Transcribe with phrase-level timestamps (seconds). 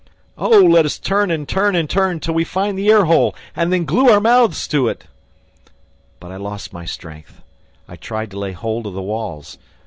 [0.35, 3.71] "Oh, let us turn and turn and turn until we find the air hole and
[3.71, 5.03] then glue our mouths to it!"
[6.19, 7.43] But I lost my strength;
[7.87, 9.59] I tried to lay hold of the walls!